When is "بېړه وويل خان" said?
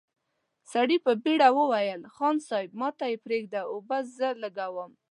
1.23-2.35